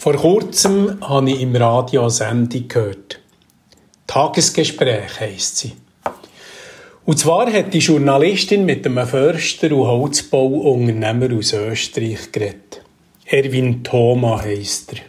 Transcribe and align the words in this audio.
Vor 0.00 0.14
kurzem 0.14 0.96
habe 1.02 1.30
ich 1.30 1.42
im 1.42 1.54
Radio 1.54 2.00
eine 2.00 2.10
Sendung 2.10 2.68
gehört. 2.68 3.20
Tagesgespräch 4.06 5.20
heisst 5.20 5.58
sie. 5.58 5.72
Und 7.04 7.18
zwar 7.18 7.52
hat 7.52 7.74
die 7.74 7.80
Journalistin 7.80 8.64
mit 8.64 8.86
einem 8.86 9.06
Förster 9.06 9.70
und 9.72 9.86
Holzbauunternehmer 9.86 11.36
aus 11.36 11.52
Österreich 11.52 12.32
geredet. 12.32 12.82
Erwin 13.26 13.84
Thoma 13.84 14.40
heisst 14.40 14.94
er. 14.94 15.00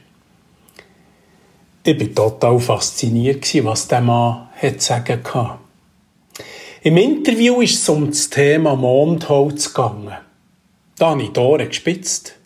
Ich 1.86 1.98
war 1.98 2.14
total 2.14 2.60
fasziniert, 2.60 3.48
was 3.64 3.88
der 3.88 4.02
Mann 4.02 4.50
hat 4.62 4.82
sagen 4.82 5.24
kann. 5.24 5.60
Im 6.82 6.98
Interview 6.98 7.62
ist 7.62 7.82
es 7.82 7.88
um 7.88 8.08
das 8.08 8.30
Thema 8.30 8.76
Mondholz 8.76 9.74
gegangen. 9.74 10.18
Da 10.98 11.12
habe 11.12 11.24
ich 11.24 11.30
die 11.30 11.40
Ohren 11.40 11.70
gespitzt. 11.70 12.41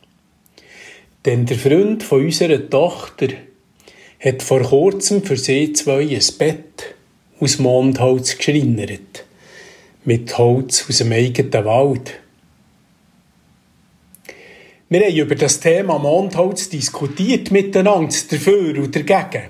Denn 1.25 1.47
der 1.47 1.57
Freund 1.57 2.03
von 2.03 2.23
unserer 2.23 2.69
Tochter 2.69 3.29
hat 4.23 4.43
vor 4.43 4.61
kurzem 4.61 5.23
für 5.23 5.37
sie 5.37 5.73
zwei 5.73 6.01
ein 6.01 6.37
Bett 6.37 6.95
aus 7.39 7.57
Mondholz 7.57 8.37
geschreinert. 8.37 9.25
Mit 10.03 10.37
Holz 10.37 10.85
aus 10.87 10.99
dem 10.99 11.11
eigenen 11.11 11.65
Wald. 11.65 12.13
Wir 14.87 15.01
haben 15.01 15.15
über 15.15 15.33
das 15.33 15.59
Thema 15.59 15.97
Mondholz 15.97 16.69
diskutiert 16.69 17.49
miteinander, 17.49 18.15
dafür 18.29 18.77
und 18.77 18.95
dagegen. 18.95 19.49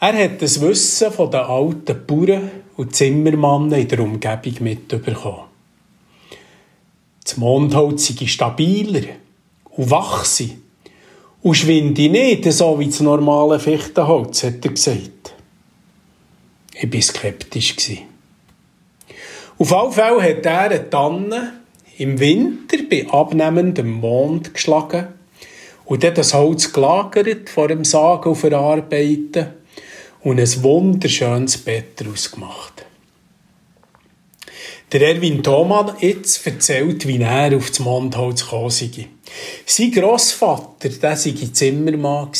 Er 0.00 0.24
hat 0.24 0.42
das 0.42 0.60
Wissen 0.60 1.12
von 1.12 1.30
den 1.30 1.40
alten 1.40 2.06
Bauern 2.06 2.50
und 2.76 2.94
Zimmermannen 2.94 3.80
in 3.80 3.88
der 3.88 4.00
Umgebung 4.00 4.54
mitbekommen. 4.60 5.44
Das 7.22 7.36
Mondholz 7.36 8.08
sei 8.08 8.26
stabiler 8.26 9.04
und 9.76 9.90
wachse 9.90 10.50
und 11.42 11.54
schwinde 11.54 12.08
nicht 12.08 12.50
so 12.52 12.78
wie 12.78 12.86
das 12.86 13.00
normale 13.00 13.60
Fichtenholz, 13.60 14.42
hat 14.42 14.64
er 14.64 14.72
gesagt. 14.72 15.34
Ich 16.74 16.92
war 16.92 17.02
skeptisch. 17.02 17.76
Auf 19.58 19.72
alle 19.72 19.92
Fälle 19.92 20.22
hat 20.22 20.44
er 20.44 20.60
eine 20.60 20.90
Tanne 20.90 21.52
im 21.98 22.20
Winter 22.20 22.76
bei 22.90 23.06
abnehmendem 23.08 23.90
Mond 23.90 24.52
geschlagen 24.52 25.08
und 25.86 26.02
dann 26.02 26.14
das 26.14 26.34
Holz 26.34 26.72
gelagert 26.72 27.48
vor 27.48 27.68
dem 27.68 27.84
Sagen 27.84 28.28
und 28.28 28.36
Verarbeiten 28.36 29.46
und 30.22 30.40
ein 30.40 30.62
wunderschönes 30.62 31.58
Bett 31.58 32.00
daraus 32.00 32.30
gemacht. 32.30 32.75
Der 34.98 35.14
Erwin 35.14 35.42
Thoman 35.42 35.92
jetzt 36.00 36.46
erzählt, 36.46 37.06
wie 37.06 37.20
er 37.20 37.54
auf 37.54 37.68
das 37.68 37.80
Mondholz 37.80 38.44
gekommen 38.44 38.70
sei. 38.70 39.08
Sein 39.66 39.92
Grossvater, 39.92 40.88
der 40.88 41.16
sei 41.18 41.34
Zimmermann. 41.52 42.30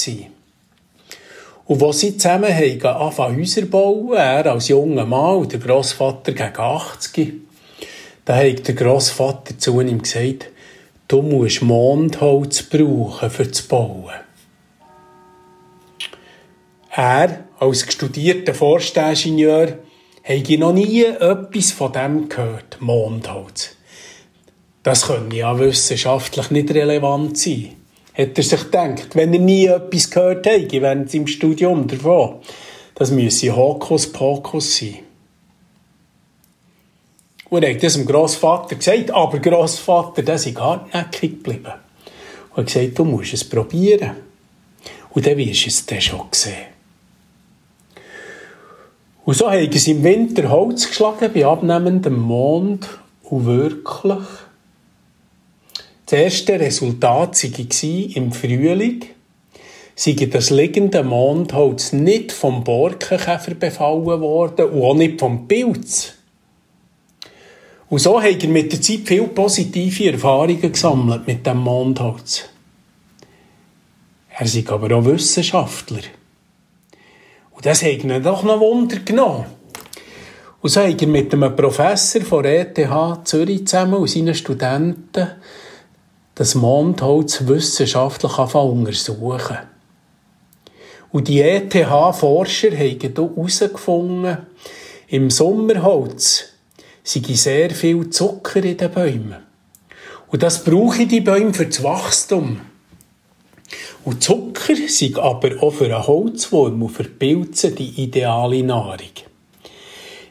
Und 1.67 1.81
wo 1.83 1.93
sie 1.93 2.17
zusammen 2.17 2.55
haben, 2.55 2.83
anfangen 2.83 3.41
Häuser 3.41 3.67
bauen, 3.67 4.17
er 4.17 4.51
als 4.51 4.69
junger 4.69 5.05
Mann 5.05 5.37
und 5.37 5.53
der 5.53 5.61
Grossvater 5.61 6.33
gegen 6.33 6.57
80, 6.57 7.35
da 8.25 8.37
hat 8.37 8.67
der 8.67 8.75
Grossvater 8.75 9.59
zu 9.59 9.79
ihm 9.83 10.01
gesagt, 10.01 10.49
du 11.09 11.21
musst 11.21 11.61
Mondholz 11.61 12.63
brauchen 12.63 13.29
für 13.29 13.45
das 13.45 13.61
Bauen. 13.61 14.15
Er, 16.91 17.45
als 17.59 17.93
studierter 17.93 18.55
Forstingenieur, 18.55 19.77
habe 20.29 20.59
noch 20.59 20.73
nie 20.73 21.05
etwas 21.05 21.71
von 21.71 21.93
dem 21.93 22.29
gehört, 22.29 22.79
Mondholz. 22.81 23.77
Das 24.83 25.07
könnte 25.07 25.37
ja 25.37 25.59
wissenschaftlich 25.59 26.51
nicht 26.51 26.71
relevant 26.73 27.39
sein. 27.39 27.73
Hat 28.17 28.37
er 28.37 28.43
sich 28.43 28.61
gedacht, 28.61 29.15
wenn 29.15 29.33
er 29.33 29.41
nie 29.41 29.67
etwas 29.67 30.11
gehört 30.11 30.47
hätte 30.47 30.81
während 30.81 31.11
seinem 31.11 31.27
Studium 31.27 31.87
davon. 31.87 32.37
Das 32.95 33.11
müsse 33.11 33.55
Hokuspokus 33.55 34.79
sein. 34.79 34.99
Und 37.49 37.63
er 37.63 37.75
hat 37.75 37.83
das 37.83 37.95
dem 37.95 38.07
Grossvater 38.07 38.75
gesagt, 38.75 39.11
aber 39.11 39.39
Grossvater, 39.39 40.23
der 40.23 40.35
ist 40.35 40.59
hartnäckig 40.59 41.43
geblieben. 41.43 41.73
Und 42.55 42.57
er 42.57 42.65
hat 42.65 42.67
gesagt, 42.67 42.99
du 42.99 43.05
musst 43.05 43.35
es 43.35 43.49
probieren. 43.49 44.17
Und 45.11 45.27
dann 45.27 45.37
wirst 45.37 45.65
du 45.65 45.69
es 45.69 45.87
dann 45.87 46.01
schon 46.01 46.27
sehen. 46.33 46.76
Und 49.27 49.35
so 49.35 49.51
haben 49.51 49.73
sie 49.73 49.91
im 49.91 50.05
Winter 50.05 50.49
Holz 50.51 50.87
geschlagen 50.87 51.33
bei 51.35 51.45
abnehmendem 51.45 52.17
Mond 52.17 52.89
und 53.25 53.45
wirklich. 53.45 54.25
Das 56.07 56.21
erste 56.21 56.61
Resultat 56.61 57.43
war 57.43 58.17
im 58.17 58.31
Frühling, 58.31 59.05
sei 59.97 60.13
das 60.13 60.51
liegende 60.51 61.03
Mondholz 61.03 61.93
nicht 61.93 62.31
vom 62.31 62.63
Borkenkäfer 62.63 63.55
befallen 63.55 64.21
worden 64.21 64.67
und 64.71 64.83
auch 64.83 64.95
nicht 64.95 65.19
vom 65.19 65.49
Pilz. 65.49 66.15
Und 67.89 67.99
so 67.99 68.23
hat 68.23 68.45
er 68.45 68.49
mit 68.49 68.73
der 68.73 68.81
Zeit 68.81 69.01
viele 69.07 69.27
positive 69.27 70.13
Erfahrungen 70.13 70.71
gesammelt 70.73 71.27
mit 71.27 71.45
dem 71.45 71.59
Mondholz. 71.59 72.45
Er 74.39 74.47
ist 74.47 74.71
aber 74.71 74.97
auch 74.97 75.05
Wissenschaftler. 75.05 76.03
Und 77.57 77.65
das 77.65 77.83
hat 77.83 78.05
ihn 78.05 78.23
doch 78.23 78.43
noch 78.43 78.61
Wunder 78.61 78.99
genommen. 78.99 79.47
Und 80.61 80.71
so 80.71 80.83
hat 80.83 81.01
er 81.01 81.09
mit 81.09 81.33
einem 81.33 81.57
Professor 81.57 82.21
von 82.21 82.45
ETH 82.45 82.79
Zürich 83.25 83.67
zusammen 83.67 83.95
und 83.95 84.11
seinen 84.11 84.35
Studenten 84.35 85.29
das 86.35 86.55
Mondholz 86.55 87.47
wissenschaftlich 87.47 88.39
untersuchen. 88.39 89.57
Und 91.11 91.29
die 91.29 91.41
ETH-Forscher 91.41 92.73
haben 92.73 93.01
herausgefunden, 93.01 94.39
im 95.09 95.31
Sommerholz 95.31 96.53
sei 97.03 97.23
sehr 97.35 97.71
viel 97.71 98.11
Zucker 98.11 98.63
in 98.63 98.77
den 98.77 98.91
Bäumen. 98.91 99.37
Und 100.29 100.43
das 100.43 100.63
brauchen 100.63 101.09
die 101.09 101.23
Bäume 101.23 101.55
für 101.55 101.67
das 101.67 101.83
Wachstum. 101.83 102.61
Und 104.05 104.23
Zucker 104.23 104.77
sind 104.87 105.19
aber 105.19 105.63
auch 105.63 105.73
für 105.73 105.87
einen 105.87 106.07
Holzwurm 106.07 106.83
und 106.83 106.91
für 106.91 107.05
Pilze 107.05 107.73
die 107.73 108.03
ideale 108.03 108.63
Nahrung. 108.63 108.99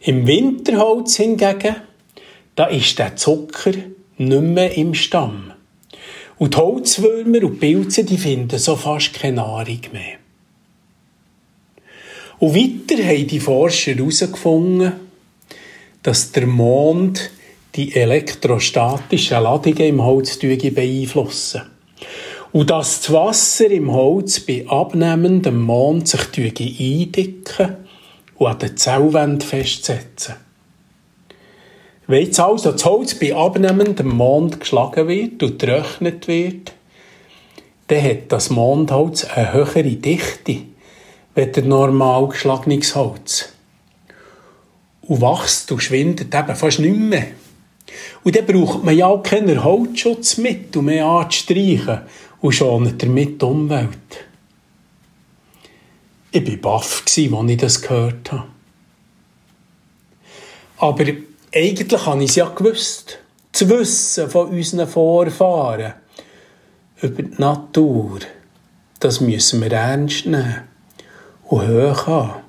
Im 0.02 0.26
Winterholz 0.28 1.18
hingegen, 1.18 1.76
da 2.56 2.66
ist 2.66 2.98
der 3.00 3.16
Zucker 3.16 3.74
nicht 4.18 4.42
mehr 4.42 4.78
im 4.78 4.94
Stamm. 4.94 5.52
Und 6.38 6.54
die 6.54 6.58
Holzwürmer 6.58 7.44
und 7.44 7.60
Pilze, 7.60 8.04
die 8.04 8.18
finden 8.18 8.60
so 8.60 8.76
fast 8.76 9.14
keine 9.14 9.38
Nahrung 9.38 9.80
mehr. 9.92 10.18
Und 12.40 12.56
weiter 12.56 13.04
haben 13.04 13.28
die 13.28 13.40
Forscher 13.40 13.94
herausgefunden, 13.94 14.94
dass 16.04 16.32
der 16.32 16.46
Mond 16.46 17.32
die 17.76 17.96
elektrostatischen 17.96 19.42
Ladungen 19.42 19.80
im 19.80 20.04
Holz 20.04 20.38
beeinflussen. 20.38 21.64
Und 22.56 22.70
dass 22.70 23.02
das 23.02 23.12
Wasser 23.12 23.70
im 23.70 23.92
Holz 23.92 24.40
bei 24.40 24.66
abnehmendem 24.66 25.62
Mond 25.62 26.08
sich 26.08 26.22
eindicken 26.38 27.76
und 28.38 28.48
an 28.48 28.60
den 28.60 28.78
Zellwänden 28.78 29.42
festsetzen. 29.42 30.36
Wenn 32.08 32.24
jetzt 32.24 32.40
also 32.40 32.72
das 32.72 32.86
Holz 32.86 33.16
bei 33.16 33.36
abnehmendem 33.36 34.08
Mond 34.08 34.62
geschlagen 34.62 35.10
wird 35.10 35.44
und 35.44 35.60
getrocknet 35.60 36.30
wird, 36.30 36.72
dann 37.88 38.02
hat 38.02 38.32
das 38.32 38.50
Mondholz 38.50 39.26
eine 39.26 39.52
höhere 39.52 39.84
Dichte 39.84 40.60
als 41.36 41.52
der 41.52 41.66
normal 41.66 42.30
geschlagenes 42.30 42.96
Holz. 42.96 43.50
Und 45.02 45.20
wächst 45.20 45.70
und 45.74 45.84
schwindet 45.84 46.34
eben 46.34 46.56
fast 46.56 46.80
nicht 46.80 46.96
mehr. 46.96 47.28
Und 48.24 48.34
dann 48.34 48.46
braucht 48.46 48.86
man 48.86 48.96
ja 48.96 49.08
auch 49.08 49.24
keinen 49.24 49.62
Holzschutzmittel 49.62 50.82
mehr 50.82 51.06
anzustreichen 51.06 52.00
und 52.46 52.54
schonet 52.54 53.02
damit 53.02 53.42
die 53.42 53.46
Umwelt. 53.46 53.90
Ich 56.30 56.48
war 56.48 56.58
baff, 56.58 57.02
als 57.04 57.18
ich 57.18 57.58
das 57.58 57.82
gehört 57.82 58.32
habe. 58.32 58.48
Aber 60.78 61.06
eigentlich 61.54 62.06
habe 62.06 62.24
ich 62.24 62.30
es 62.30 62.36
ja 62.36 62.48
gewusst. 62.50 63.18
Das 63.52 63.68
Wissen 63.68 64.30
von 64.30 64.50
unseren 64.50 64.88
Vorfahren 64.88 65.94
über 67.02 67.24
die 67.24 67.42
Natur, 67.42 68.20
das 69.00 69.22
müssen 69.22 69.62
wir 69.62 69.72
ernst 69.72 70.28
nehmen 70.28 70.62
und 71.46 71.68
hoch 71.68 72.06
haben. 72.06 72.44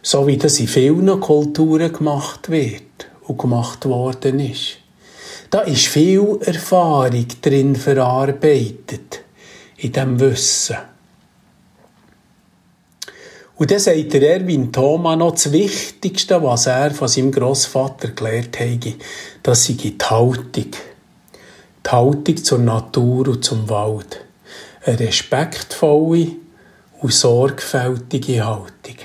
So 0.00 0.26
wie 0.26 0.38
das 0.38 0.60
in 0.60 0.68
vielen 0.68 1.20
Kulturen 1.20 1.92
gemacht 1.92 2.48
wird 2.48 3.10
und 3.26 3.38
gemacht 3.38 3.84
worden 3.84 4.40
ist. 4.40 4.78
Da 5.50 5.60
ist 5.62 5.88
viel 5.88 6.38
Erfahrung 6.44 7.26
drin 7.42 7.74
verarbeitet, 7.74 9.22
in 9.78 9.92
diesem 9.92 10.20
Wissen. 10.20 10.76
Und 13.56 13.70
dann 13.70 13.78
sagt 13.78 14.12
der 14.14 14.36
Erwin 14.36 14.72
Thoma 14.72 15.16
noch 15.16 15.32
das 15.32 15.52
Wichtigste, 15.52 16.42
was 16.42 16.66
er 16.66 16.92
von 16.92 17.08
seinem 17.08 17.32
Grossvater 17.32 18.08
gelernt 18.08 18.58
habe, 18.58 18.94
das 19.42 19.66
sei 19.66 19.74
die 19.74 19.98
Haltung. 20.00 20.70
Die 21.84 21.90
Haltung 21.90 22.36
zur 22.36 22.58
Natur 22.58 23.28
und 23.28 23.44
zum 23.44 23.68
Wald. 23.68 24.24
eine 24.84 24.98
respektvolle 24.98 26.28
und 27.00 27.12
sorgfältige 27.12 28.44
Haltung. 28.44 28.96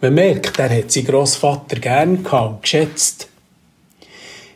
Man 0.00 0.14
merkt, 0.14 0.58
er 0.58 0.70
hat 0.70 0.92
seinen 0.92 1.06
Grossvater 1.06 1.76
gern 1.76 2.22
gehabt, 2.22 2.62
geschätzt. 2.62 3.28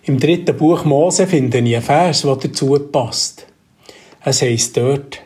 Im 0.02 0.18
dritten 0.18 0.56
Buch 0.56 0.84
Mose 0.84 1.26
finde 1.26 1.58
ich 1.58 1.74
einen 1.74 1.82
Vers, 1.82 2.22
der 2.22 2.36
dazu 2.36 2.78
passt. 2.90 3.46
Es 4.24 4.40
heisst 4.40 4.76
dort, 4.76 5.20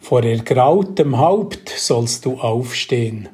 vor 0.00 0.24
ergrautem 0.24 1.18
Haupt 1.18 1.68
sollst 1.68 2.24
du 2.24 2.38
aufstehen, 2.38 3.28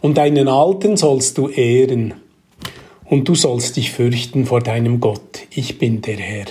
und 0.00 0.16
deinen 0.16 0.48
Alten 0.48 0.96
sollst 0.96 1.36
du 1.38 1.48
ehren, 1.48 2.14
und 3.04 3.28
du 3.28 3.34
sollst 3.34 3.76
dich 3.76 3.90
fürchten 3.90 4.46
vor 4.46 4.60
deinem 4.60 4.98
Gott. 5.00 5.40
Ich 5.50 5.78
bin 5.78 6.00
der 6.00 6.16
Herr. 6.16 6.46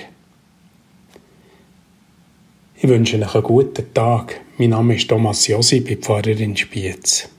Ich 2.76 2.88
wünsche 2.88 3.18
euch 3.18 3.34
einen 3.34 3.44
guten 3.44 3.94
Tag. 3.94 4.42
Mein 4.58 4.70
Name 4.70 4.96
ist 4.96 5.08
Thomas 5.08 5.48
Josi, 5.48 5.80
bin 5.80 6.02
Pfarrer 6.02 6.40
in 6.40 6.56
Spiez. 6.56 7.30